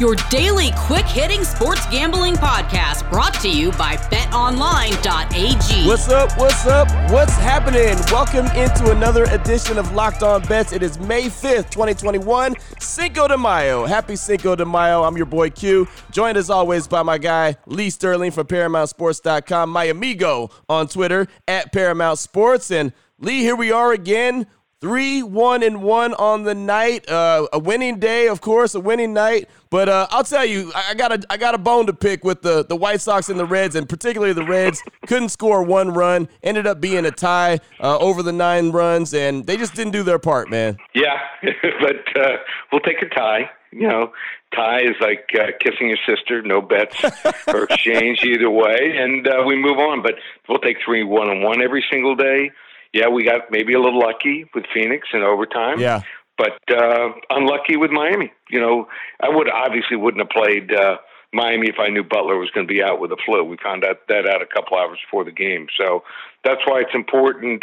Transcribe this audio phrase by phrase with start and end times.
[0.00, 5.86] your daily quick hitting sports gambling podcast brought to you by betonline.ag.
[5.86, 6.36] What's up?
[6.38, 6.88] What's up?
[7.10, 7.98] What's happening?
[8.10, 10.72] Welcome into another edition of Locked On Bets.
[10.72, 13.84] It is May 5th, 2021, Cinco de Mayo.
[13.84, 15.02] Happy Cinco de Mayo.
[15.02, 19.84] I'm your boy Q, joined as always by my guy Lee Sterling from ParamountSports.com, my
[19.84, 22.70] amigo on Twitter at Paramount Sports.
[22.70, 24.46] And Lee, here we are again
[24.80, 27.06] Three, one, and one on the night.
[27.06, 29.46] Uh, a winning day, of course, a winning night.
[29.68, 32.40] But uh, I'll tell you, I got a I got a bone to pick with
[32.40, 36.30] the the White Sox and the Reds, and particularly the Reds couldn't score one run.
[36.42, 40.02] Ended up being a tie uh, over the nine runs, and they just didn't do
[40.02, 40.78] their part, man.
[40.94, 42.36] Yeah, but uh,
[42.72, 43.50] we'll take a tie.
[43.72, 44.12] You know,
[44.56, 46.40] tie is like uh, kissing your sister.
[46.40, 46.96] No bets
[47.48, 50.02] or exchange either way, and uh, we move on.
[50.02, 50.14] But
[50.48, 52.50] we'll take three, one, and one every single day
[52.92, 55.78] yeah, we got maybe a little lucky with Phoenix in overtime.
[55.78, 56.02] Yeah.
[56.36, 58.32] But uh, unlucky with Miami.
[58.48, 58.88] You know,
[59.20, 60.96] I would obviously wouldn't have played uh,
[61.32, 63.44] Miami if I knew Butler was going to be out with the flu.
[63.44, 65.66] We found out that out a couple hours before the game.
[65.78, 66.02] So
[66.42, 67.62] that's why it's important,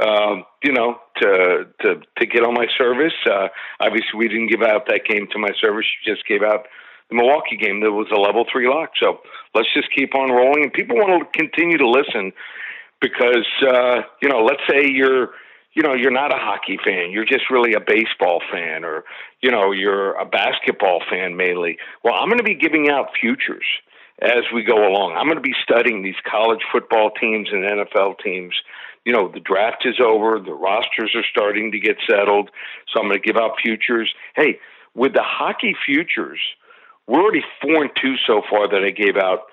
[0.00, 3.12] um, you know, to to to get on my service.
[3.26, 3.48] Uh,
[3.80, 5.86] obviously, we didn't give out that game to my service.
[6.04, 6.66] You just gave out
[7.10, 8.90] the Milwaukee game that was a level three lock.
[9.02, 9.20] So
[9.54, 10.62] let's just keep on rolling.
[10.62, 12.32] And people want to continue to listen
[13.02, 15.30] because uh, you know, let's say you're
[15.74, 19.04] you know you're not a hockey fan, you're just really a baseball fan, or
[19.42, 21.76] you know you're a basketball fan mainly.
[22.02, 23.64] Well, I'm going to be giving out futures
[24.22, 25.16] as we go along.
[25.16, 28.54] I'm going to be studying these college football teams and NFL teams.
[29.04, 32.50] You know, the draft is over, the rosters are starting to get settled,
[32.86, 34.14] so I'm going to give out futures.
[34.36, 34.60] Hey,
[34.94, 36.38] with the hockey futures,
[37.08, 39.46] we're already four and two so far that I gave out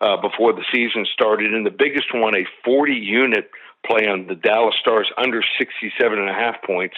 [0.00, 1.52] uh, before the season started.
[1.54, 3.50] And the biggest one, a 40 unit
[3.86, 6.96] play on the Dallas Stars under 67 and a half points.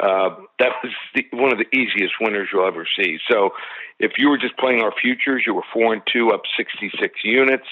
[0.00, 3.18] Uh, that was the, one of the easiest winners you'll ever see.
[3.30, 3.50] So,
[3.98, 7.66] if you were just playing our futures, you were four and two, up 66 units.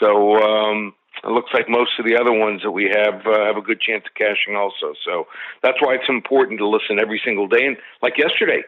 [0.00, 3.56] So um, it looks like most of the other ones that we have uh, have
[3.56, 4.94] a good chance of cashing also.
[5.04, 5.26] So
[5.62, 7.66] that's why it's important to listen every single day.
[7.66, 8.62] And like yesterday,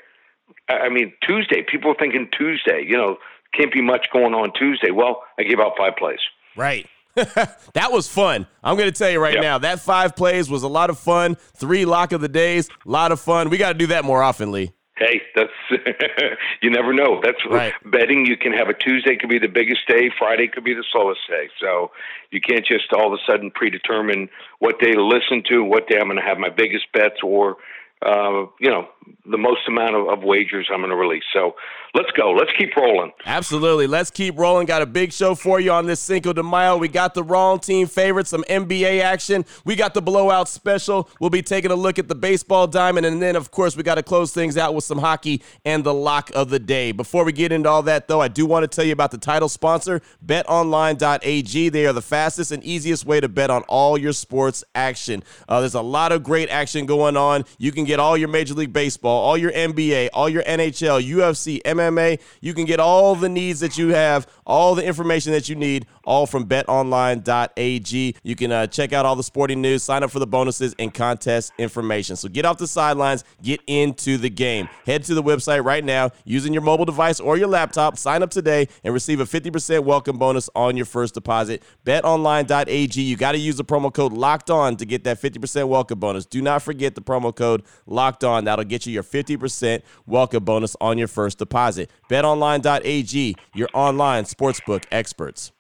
[0.69, 2.85] I mean Tuesday, people were thinking Tuesday.
[2.87, 3.17] You know,
[3.57, 4.91] can't be much going on Tuesday.
[4.91, 6.19] Well, I gave out five plays.
[6.57, 6.87] Right.
[7.15, 8.47] that was fun.
[8.63, 9.43] I'm going to tell you right yep.
[9.43, 11.37] now, that five plays was a lot of fun.
[11.55, 13.49] Three lock of the days, a lot of fun.
[13.49, 14.73] We got to do that more often, Lee.
[14.99, 15.53] Hey, that's
[16.63, 17.21] you never know.
[17.23, 17.73] That's right.
[17.85, 18.25] betting.
[18.25, 21.21] You can have a Tuesday could be the biggest day, Friday could be the slowest
[21.29, 21.49] day.
[21.61, 21.91] So
[22.31, 24.29] you can't just all of a sudden predetermine
[24.59, 27.57] what day to listen to, what day I'm going to have my biggest bets, or
[28.05, 28.89] uh, you know,
[29.25, 31.25] the most amount of, of wagers I'm going to release.
[31.33, 31.55] So
[31.95, 32.33] let's go.
[32.33, 33.13] Let's keep rolling.
[33.25, 33.87] Absolutely.
[33.87, 34.67] Let's keep rolling.
[34.67, 36.77] Got a big show for you on this Cinco de Mayo.
[36.77, 39.45] We got the wrong team favorites, some NBA action.
[39.65, 41.09] We got the blowout special.
[41.21, 43.07] We'll be taking a look at the baseball diamond.
[43.07, 45.95] And then, of course, we got to close things out with some hockey and the
[45.95, 46.93] lock of the day.
[46.93, 49.19] Before we get into all that, though, I do want to tell you about the
[49.19, 51.69] title sponsor, betonline.ag.
[51.71, 55.23] They are the fastest and easiest way to bet on all your sports action.
[55.49, 57.45] Uh, there's a lot of great action going on.
[57.59, 61.63] You can get all your Major League Baseball, all your NBA, all your NHL, UFC,
[61.63, 62.21] MMA.
[62.41, 65.87] You can get all the needs that you have, all the information that you need,
[66.07, 68.17] all from betonline.ag.
[68.23, 70.95] You can uh, check out all the sporting news, sign up for the bonuses and
[70.95, 72.17] contest information.
[72.17, 74.69] So get off the sidelines, get into the game.
[74.87, 77.99] Head to the website right now using your mobile device or your laptop.
[77.99, 81.63] Sign up today and receive a 50% welcome bonus on your first deposit.
[81.85, 83.03] BetOnline.ag.
[83.03, 86.25] You got to use the promo code Locked On to get that 50% welcome bonus.
[86.25, 88.45] Do not forget the promo code Locked On.
[88.45, 91.91] That'll get you your 50% welcome bonus on your first deposit.
[92.09, 95.53] BetOnline.ag, your online sportsbook experts.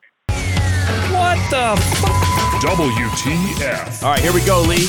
[1.26, 4.04] What the f- WTF.
[4.04, 4.86] All right, here we go, Lee.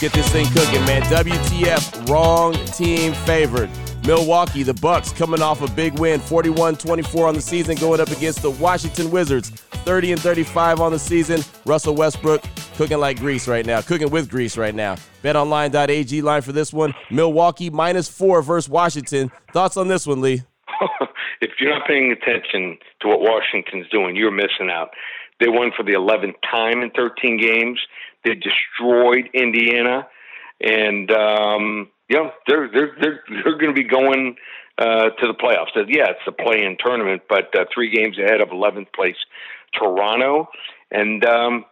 [0.00, 1.02] Get this thing cooking, man.
[1.02, 3.70] WTF, wrong team favored.
[4.04, 8.42] Milwaukee, the Bucks coming off a big win, 41-24 on the season, going up against
[8.42, 11.40] the Washington Wizards, 30 and 35 on the season.
[11.64, 12.42] Russell Westbrook
[12.74, 14.96] cooking like grease right now, cooking with grease right now.
[15.22, 19.30] BetOnline.ag line for this one: Milwaukee minus four versus Washington.
[19.52, 20.42] Thoughts on this one, Lee?
[21.40, 24.90] if you're not paying attention to what Washington's doing, you're missing out.
[25.40, 27.78] They won for the 11th time in 13 games.
[28.24, 30.08] They destroyed Indiana,
[30.60, 34.36] and um, know they're they're they're they're going to be going
[34.78, 35.68] uh, to the playoffs.
[35.88, 39.16] Yeah, it's a play-in tournament, but uh, three games ahead of 11th place
[39.78, 40.48] Toronto,
[40.90, 41.64] and um,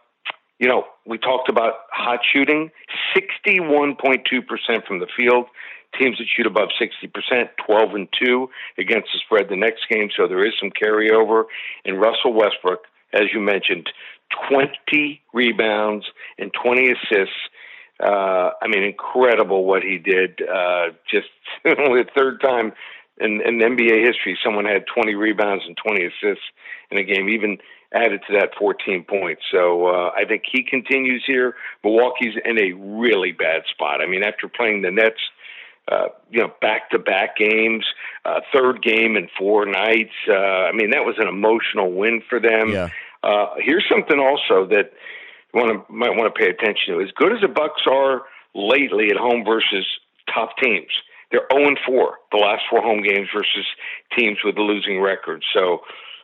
[0.59, 2.71] you know we talked about hot shooting,
[3.17, 5.47] 61.2 percent from the field.
[5.99, 10.09] teams that shoot above 60%, 12 and 2 against the spread the next game.
[10.15, 11.45] So there is some carryover.
[11.85, 12.81] And Russell Westbrook,
[13.15, 13.89] as you mentioned,
[14.49, 16.05] 20 rebounds
[16.37, 17.35] and 20 assists.
[18.03, 20.41] Uh, I mean, incredible what he did.
[20.41, 21.27] Uh, just
[21.63, 22.73] the third time
[23.19, 26.43] in, in NBA history, someone had 20 rebounds and 20 assists
[26.91, 27.57] in a game, even
[27.93, 29.43] added to that 14 points.
[29.51, 31.55] So uh, I think he continues here.
[31.83, 34.01] Milwaukee's in a really bad spot.
[34.01, 35.21] I mean, after playing the Nets,
[35.89, 37.85] uh, you know, back to back games,
[38.25, 40.13] uh, third game in four nights.
[40.27, 42.69] Uh, I mean, that was an emotional win for them.
[42.71, 42.89] Yeah.
[43.25, 44.91] Uh, here's something also that
[45.53, 47.01] you want to might want to pay attention to.
[47.01, 48.21] As good as the Bucks are
[48.53, 49.85] lately at home versus
[50.33, 50.91] tough teams,
[51.31, 53.65] they're 0 4 the last four home games versus
[54.15, 55.43] teams with a losing record.
[55.53, 55.79] So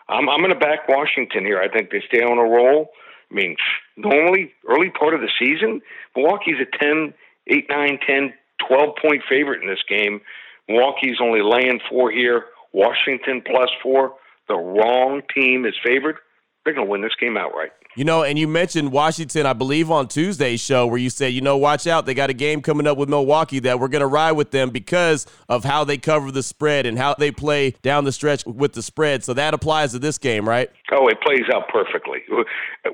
[0.07, 1.59] I'm, I'm going to back Washington here.
[1.59, 2.91] I think they stay on a roll.
[3.31, 3.55] I mean,
[3.97, 5.81] normally early part of the season,
[6.15, 7.13] Milwaukee's a 10,
[7.47, 8.33] 8, 9, 10,
[8.67, 10.21] 12 point favorite in this game.
[10.67, 12.45] Milwaukee's only laying four here.
[12.73, 14.13] Washington plus four.
[14.47, 16.17] The wrong team is favored.
[16.63, 17.71] They're going to win this game outright.
[17.95, 21.41] You know, and you mentioned Washington, I believe, on Tuesday's show, where you said, you
[21.41, 22.05] know, watch out.
[22.05, 24.69] They got a game coming up with Milwaukee that we're going to ride with them
[24.69, 28.73] because of how they cover the spread and how they play down the stretch with
[28.73, 29.23] the spread.
[29.25, 30.69] So that applies to this game, right?
[30.91, 32.19] Oh, it plays out perfectly.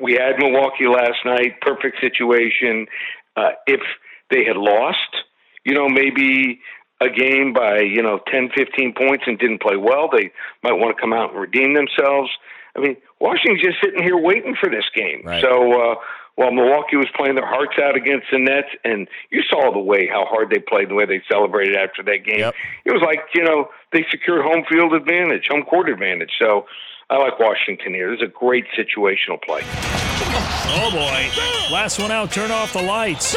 [0.01, 2.87] We had Milwaukee last night, perfect situation.
[3.35, 3.81] Uh, if
[4.31, 4.99] they had lost,
[5.63, 6.59] you know, maybe
[7.01, 10.31] a game by, you know, 10, 15 points and didn't play well, they
[10.63, 12.31] might want to come out and redeem themselves.
[12.77, 15.21] I mean, Washington's just sitting here waiting for this game.
[15.24, 15.41] Right.
[15.41, 15.95] So uh,
[16.35, 20.07] while Milwaukee was playing their hearts out against the Nets, and you saw the way
[20.07, 22.53] how hard they played, the way they celebrated after that game, Yep.
[22.85, 26.31] it was like you know they secured home field advantage, home court advantage.
[26.39, 26.65] So
[27.09, 28.12] I like Washington here.
[28.12, 29.63] This is a great situational play.
[30.19, 31.73] Oh boy.
[31.73, 33.33] Last one out, turn off the lights.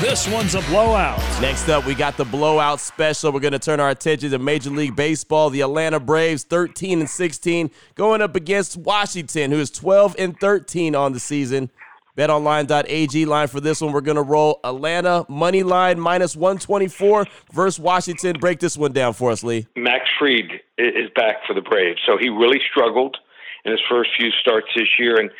[0.00, 1.18] This one's a blowout.
[1.40, 3.32] Next up, we got the blowout special.
[3.32, 5.50] We're going to turn our attention to Major League Baseball.
[5.50, 10.94] The Atlanta Braves, 13 and 16, going up against Washington, who is 12 and 13
[10.94, 11.70] on the season.
[12.16, 13.92] BetOnline.ag line for this one.
[13.92, 18.38] We're going to roll Atlanta money line minus 124 versus Washington.
[18.38, 19.66] Break this one down for us, Lee.
[19.76, 22.00] Max Fried i- is back for the Braves.
[22.06, 23.16] So he really struggled
[23.64, 25.30] in his first few starts this year and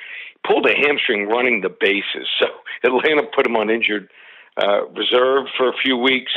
[0.47, 2.29] pulled a hamstring running the bases.
[2.39, 2.47] So
[2.85, 4.11] Atlanta put him on injured
[4.57, 6.33] uh, reserve for a few weeks.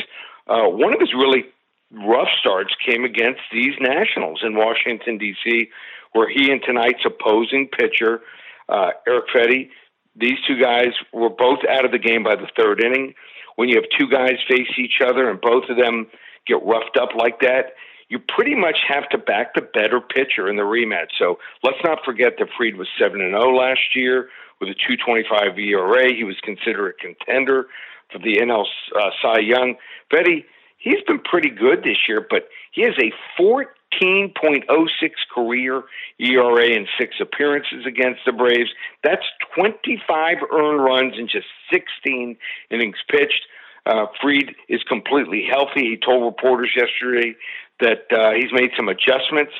[0.46, 1.44] Uh, one of his really
[1.92, 5.68] rough starts came against these Nationals in Washington, D.C.,
[6.12, 8.20] where he and tonight's opposing pitcher,
[8.68, 9.68] uh, Erick Fedde,
[10.16, 13.14] these two guys were both out of the game by the third inning.
[13.56, 16.06] When you have two guys face each other and both of them
[16.46, 17.74] get roughed up like that,
[18.08, 21.10] you pretty much have to back the better pitcher in the rematch.
[21.18, 24.28] So let's not forget that Fried was 7 and 0 last year
[24.60, 26.14] with a 225 ERA.
[26.14, 27.66] He was considered a contender
[28.10, 28.64] for the NL
[28.96, 29.76] uh, Cy Young.
[30.10, 30.44] Fedde,
[30.78, 34.88] he's been pretty good this year, but he has a 14.06
[35.34, 35.82] career
[36.18, 38.70] ERA in six appearances against the Braves.
[39.04, 42.36] That's 25 earned runs in just 16
[42.70, 43.42] innings pitched.
[43.86, 45.80] Uh, Fried is completely healthy.
[45.80, 47.34] He told reporters yesterday
[47.80, 49.52] that uh, he's made some adjustments.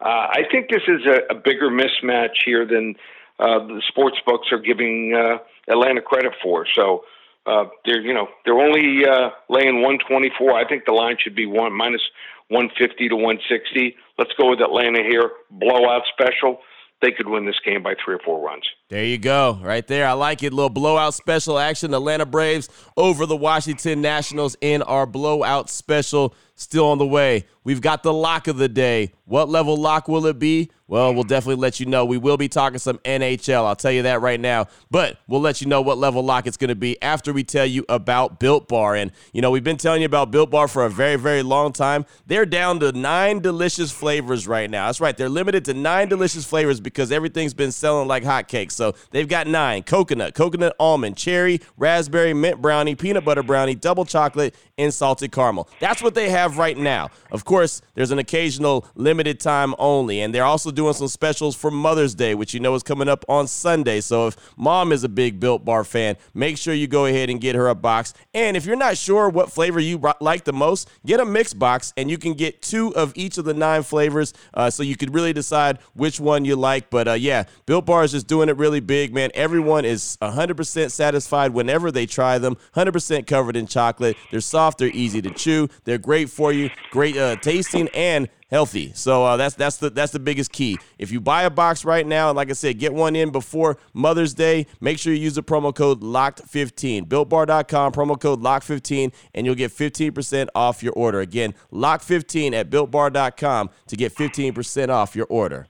[0.00, 2.96] Uh, I think this is a, a bigger mismatch here than
[3.38, 5.38] uh, the sports books are giving uh,
[5.70, 6.66] Atlanta credit for.
[6.74, 7.04] So
[7.46, 10.52] uh, they're you know they're only uh, laying 124.
[10.52, 12.02] I think the line should be one minus
[12.48, 13.96] 150 to 160.
[14.18, 15.30] Let's go with Atlanta here.
[15.50, 16.58] Blowout special.
[17.00, 18.64] They could win this game by three or four runs.
[18.92, 20.06] There you go, right there.
[20.06, 20.52] I like it.
[20.52, 21.94] Little blowout special action.
[21.94, 26.34] Atlanta Braves over the Washington Nationals in our blowout special.
[26.56, 27.46] Still on the way.
[27.64, 29.12] We've got the lock of the day.
[29.24, 30.70] What level lock will it be?
[30.86, 32.04] Well, we'll definitely let you know.
[32.04, 33.64] We will be talking some NHL.
[33.64, 34.66] I'll tell you that right now.
[34.90, 37.64] But we'll let you know what level lock it's going to be after we tell
[37.64, 38.96] you about Built Bar.
[38.96, 41.72] And, you know, we've been telling you about Built Bar for a very, very long
[41.72, 42.04] time.
[42.26, 44.86] They're down to nine delicious flavors right now.
[44.86, 45.16] That's right.
[45.16, 48.72] They're limited to nine delicious flavors because everything's been selling like hotcakes.
[48.72, 48.81] So
[49.12, 54.56] they've got nine coconut, coconut almond, cherry, raspberry, mint brownie, peanut butter brownie, double chocolate,
[54.76, 55.68] and salted caramel.
[55.78, 57.10] That's what they have right now.
[57.30, 60.20] Of course, there's an occasional limited time only.
[60.20, 63.24] And they're also doing some specials for Mother's Day, which you know is coming up
[63.28, 64.00] on Sunday.
[64.00, 67.40] So if mom is a big Built Bar fan, make sure you go ahead and
[67.40, 68.14] get her a box.
[68.34, 71.92] And if you're not sure what flavor you like the most, get a mix box
[71.96, 75.14] and you can get two of each of the nine flavors uh, so you could
[75.14, 76.90] really decide which one you like.
[76.90, 79.30] But uh, yeah, Built Bar is just doing it really big, man.
[79.34, 84.16] Everyone is 100% satisfied whenever they try them, 100% covered in chocolate.
[84.30, 88.92] They're soft, they're easy to chew, they're great for you, great uh, tasting, and healthy.
[88.94, 90.78] So uh, that's that's the that's the biggest key.
[90.98, 93.78] If you buy a box right now, and like I said, get one in before
[93.94, 97.06] Mother's Day, make sure you use the promo code LOCKED15.
[97.06, 101.20] BuiltBar.com, promo code LOCK15, and you'll get 15% off your order.
[101.20, 105.66] Again, LOCK15 at BuiltBar.com to get 15% off your order.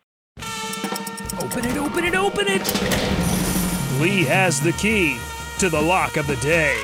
[1.43, 4.01] Open it, open it, open it.
[4.01, 5.19] Lee has the key
[5.59, 6.81] to the lock of the day.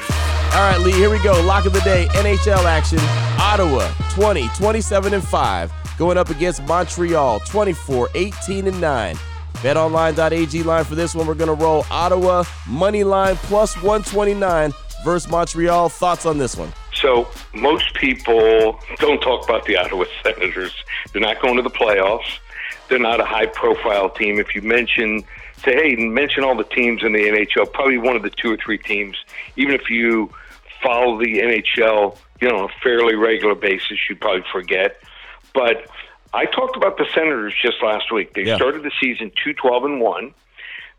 [0.52, 1.40] All right, Lee, here we go.
[1.42, 2.98] Lock of the day, NHL action.
[3.38, 9.14] Ottawa 20, 27 and 5, going up against Montreal 24, 18 and 9.
[9.58, 11.28] BetOnline.ag line for this one.
[11.28, 14.72] We're going to roll Ottawa money line plus 129
[15.04, 15.88] versus Montreal.
[15.88, 16.72] Thoughts on this one?
[16.94, 20.74] So most people don't talk about the Ottawa Senators.
[21.12, 22.38] They're not going to the playoffs.
[22.88, 24.38] They're not a high-profile team.
[24.38, 25.22] If you mention,
[25.64, 28.56] say, hey, mention all the teams in the NHL, probably one of the two or
[28.56, 29.16] three teams.
[29.56, 30.32] Even if you
[30.82, 35.00] follow the NHL, you know, on a fairly regular basis, you'd probably forget.
[35.54, 35.88] But
[36.32, 38.34] I talked about the Senators just last week.
[38.34, 38.56] They Yeah.
[38.56, 40.34] started the season two twelve and one.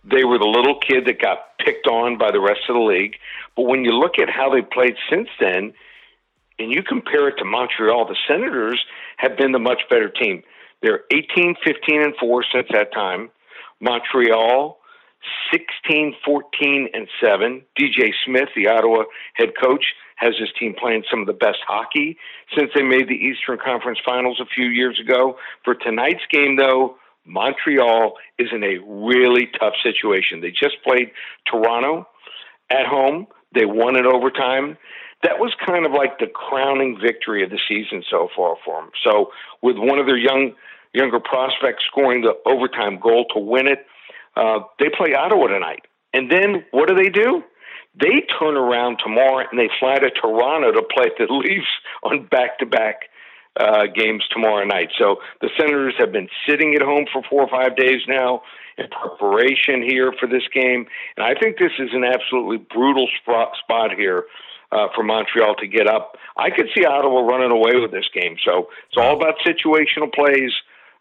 [0.04, 3.16] They were the little kid that got picked on by the rest of the league.
[3.56, 5.74] But when you look at how they played since then,
[6.58, 8.84] and you compare it to Montreal, the Senators
[9.18, 10.44] have been the much better team.
[10.82, 13.30] They're 18, 15, and 4 since that time.
[13.80, 14.78] Montreal,
[15.52, 17.62] 16, 14, and 7.
[17.80, 19.84] DJ Smith, the Ottawa head coach,
[20.16, 22.18] has his team playing some of the best hockey
[22.56, 25.38] since they made the Eastern Conference Finals a few years ago.
[25.64, 30.42] For tonight's game, though, Montreal is in a really tough situation.
[30.42, 31.12] They just played
[31.50, 32.08] Toronto
[32.70, 33.28] at home.
[33.54, 34.78] They won in overtime.
[35.24, 38.92] That was kind of like the crowning victory of the season so far for them.
[39.04, 40.54] So, with one of their young
[40.94, 43.86] younger prospects scoring the overtime goal to win it,
[44.36, 45.86] uh, they play Ottawa tonight.
[46.14, 47.44] And then what do they do?
[48.00, 51.68] They turn around tomorrow and they fly to Toronto to play the Leafs
[52.04, 53.10] on back-to-back
[53.60, 54.90] uh, games tomorrow night.
[54.98, 58.42] So the Senators have been sitting at home for four or five days now
[58.78, 60.86] in preparation here for this game,
[61.18, 64.24] and I think this is an absolutely brutal spot, spot here
[64.72, 66.16] uh, for Montreal to get up.
[66.38, 68.38] I could see Ottawa running away with this game.
[68.46, 70.52] So it's all about situational plays.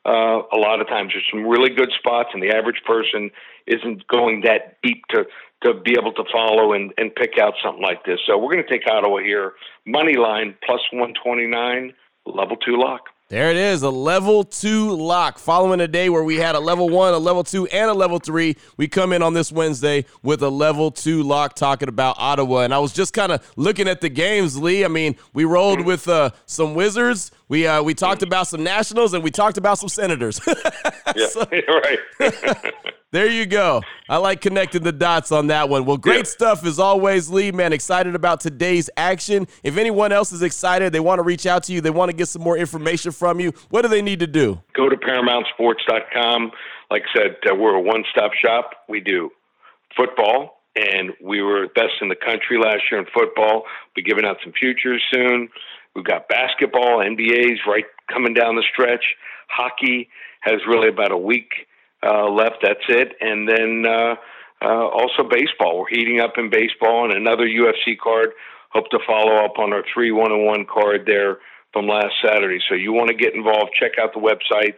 [0.07, 3.31] Uh, a lot of times there's some really good spots, and the average person
[3.67, 5.25] isn't going that deep to
[5.63, 8.21] to be able to follow and, and pick out something like this.
[8.27, 11.93] So we're going to take Ottawa here, money line plus 129,
[12.27, 13.07] level two lock.
[13.31, 15.39] There it is, a level two lock.
[15.39, 18.19] Following a day where we had a level one, a level two, and a level
[18.19, 22.61] three, we come in on this Wednesday with a level two lock talking about Ottawa.
[22.61, 24.83] And I was just kind of looking at the games, Lee.
[24.83, 29.13] I mean, we rolled with uh, some Wizards, we uh, we talked about some Nationals,
[29.13, 30.41] and we talked about some Senators.
[31.17, 31.99] Yeah, So- right.
[33.13, 33.83] there you go.
[34.09, 35.85] I like connecting the dots on that one.
[35.85, 36.23] Well, great Yeah.
[36.25, 37.51] stuff as always, Lee.
[37.53, 39.47] Man, excited about today's action.
[39.65, 42.17] If anyone else is excited, they want to reach out to you, they want to
[42.17, 44.61] get some more information from you, what do they need to do?
[44.75, 46.53] Go to ParamountSports.com.
[46.91, 48.85] Like I said, uh, we're a one-stop shop.
[48.89, 49.31] We do
[49.97, 53.65] football, and we were best in the country last year in football.
[53.97, 55.49] We're giving out some futures soon.
[55.95, 59.05] We've got basketball, NBA's right coming down the stretch.
[59.49, 60.09] Hockey
[60.41, 61.51] has really about a week
[62.03, 62.59] uh, left.
[62.63, 64.15] That's it, and then uh,
[64.63, 65.81] uh, also baseball.
[65.81, 68.31] We're heating up in baseball, and another UFC card.
[68.71, 71.39] Hope to follow up on our three one and one card there
[71.73, 72.59] from last Saturday.
[72.69, 73.71] So you want to get involved?
[73.79, 74.75] Check out the website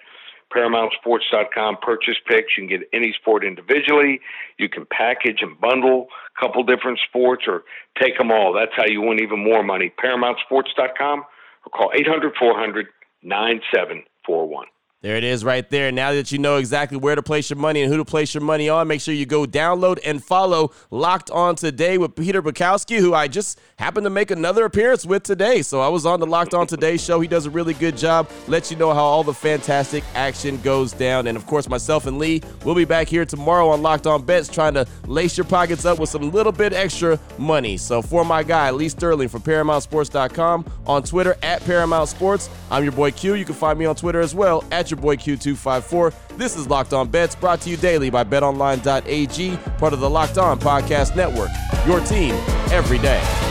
[0.54, 1.78] ParamountSports.com.
[1.80, 2.56] Purchase picks.
[2.56, 4.20] You can get any sport individually.
[4.58, 7.62] You can package and bundle a couple different sports, or
[8.00, 8.52] take them all.
[8.52, 9.92] That's how you win even more money.
[10.02, 12.86] ParamountSports.com or call 800 400
[13.22, 14.66] 9741.
[15.02, 15.90] There it is right there.
[15.90, 18.42] Now that you know exactly where to place your money and who to place your
[18.42, 22.98] money on, make sure you go download and follow Locked On Today with Peter Bukowski,
[22.98, 25.62] who I just happened to make another appearance with today.
[25.62, 27.18] So I was on the Locked On Today show.
[27.18, 28.28] He does a really good job.
[28.46, 31.28] Lets you know how all the fantastic action goes down.
[31.28, 34.48] And of course, myself and Lee will be back here tomorrow on Locked On Bets
[34.48, 37.78] trying to lace your pockets up with some little bit extra money.
[37.78, 42.92] So for my guy, Lee Sterling from ParamountSports.com on Twitter at Paramount Sports, I'm your
[42.92, 43.32] boy Q.
[43.32, 46.14] You can find me on Twitter as well at your boy Q254.
[46.36, 50.38] This is Locked On Bets brought to you daily by betonline.ag, part of the Locked
[50.38, 51.50] On Podcast Network.
[51.86, 52.34] Your team
[52.72, 53.49] every day.